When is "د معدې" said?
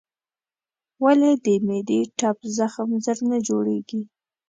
1.45-1.99